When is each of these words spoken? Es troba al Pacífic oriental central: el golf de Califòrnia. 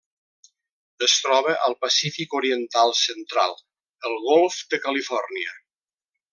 Es 1.07 1.17
troba 1.25 1.53
al 1.65 1.75
Pacífic 1.85 2.33
oriental 2.39 2.95
central: 3.03 3.55
el 4.11 4.19
golf 4.33 4.59
de 4.73 4.83
Califòrnia. 4.89 5.57